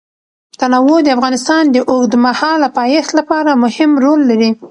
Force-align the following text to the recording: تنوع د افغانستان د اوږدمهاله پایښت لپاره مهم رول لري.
تنوع 0.61 0.99
د 1.03 1.07
افغانستان 1.17 1.63
د 1.69 1.77
اوږدمهاله 1.91 2.67
پایښت 2.77 3.11
لپاره 3.19 3.59
مهم 3.63 3.91
رول 4.05 4.19
لري. 4.29 4.51